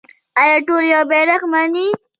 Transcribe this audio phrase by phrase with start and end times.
[0.41, 1.87] آیا ټول یو بیرغ مني؟